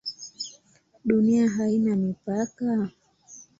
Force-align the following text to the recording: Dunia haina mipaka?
Dunia 1.05 1.47
haina 1.49 1.95
mipaka? 1.95 2.89